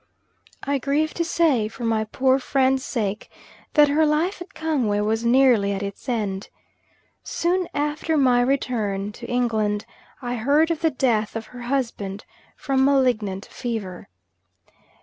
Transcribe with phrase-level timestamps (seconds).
[0.63, 3.29] I grieve to say, for my poor friend's sake,
[3.75, 6.49] that her life at Kangwe was nearly at its end.
[7.21, 9.85] Soon after my return to England
[10.19, 12.25] I heard of the death of her husband
[12.55, 14.09] from malignant fever.